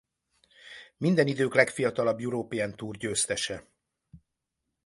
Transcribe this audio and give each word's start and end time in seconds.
Minden 0.97 1.27
idők 1.27 1.55
legfiatalabb 1.55 2.19
European 2.19 2.75
Tour 2.75 2.97
győztese. 2.97 3.67